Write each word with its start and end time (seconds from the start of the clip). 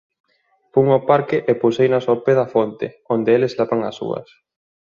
Fun 0.73 0.85
ao 0.91 1.01
parque 1.09 1.37
e 1.51 1.53
pouseinas 1.61 2.05
ao 2.07 2.17
pé 2.25 2.33
da 2.39 2.47
fonte, 2.53 2.87
onde 3.15 3.29
eles 3.35 3.55
lavan 3.59 3.81
as 3.89 3.95
súas. 3.99 4.27